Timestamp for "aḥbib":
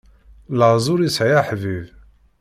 1.39-1.85